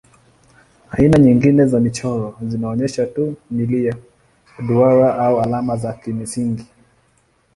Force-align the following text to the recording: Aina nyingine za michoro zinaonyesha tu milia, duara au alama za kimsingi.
Aina 0.91 1.17
nyingine 1.19 1.65
za 1.67 1.79
michoro 1.79 2.37
zinaonyesha 2.41 3.05
tu 3.05 3.35
milia, 3.51 3.95
duara 4.67 5.17
au 5.25 5.41
alama 5.41 5.77
za 5.77 5.93
kimsingi. 5.93 6.65